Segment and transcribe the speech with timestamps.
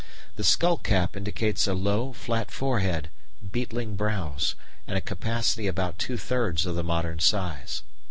[0.35, 3.11] The skull cap indicates a low, flat forehead,
[3.51, 4.55] beetling brows,
[4.87, 7.83] and a capacity about two thirds of the modern size.